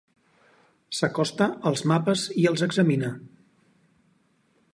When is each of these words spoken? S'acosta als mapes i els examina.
S'acosta 0.99 1.49
als 1.73 1.85
mapes 1.93 2.25
i 2.45 2.49
els 2.53 2.65
examina. 2.69 3.13